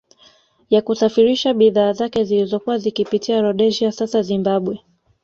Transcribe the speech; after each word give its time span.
Ya 0.69 0.81
kusafirisha 0.81 1.53
bidhaa 1.53 1.93
zake 1.93 2.23
zilizokuwa 2.23 2.77
zikipitia 2.77 3.41
Rhodesia 3.41 3.91
sasa 3.91 4.21
Zimbabwe 4.21 4.79